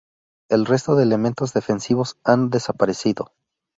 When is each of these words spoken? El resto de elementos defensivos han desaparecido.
El 0.49 0.65
resto 0.65 0.95
de 0.95 1.03
elementos 1.03 1.53
defensivos 1.53 2.17
han 2.23 2.49
desaparecido. 2.49 3.33